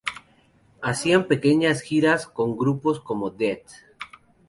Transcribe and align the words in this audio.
Hacían 0.81 1.27
pequeñas 1.27 1.81
giras 1.83 2.25
con 2.25 2.57
grupos 2.57 2.99
como 2.99 3.29
Death. 3.29 3.69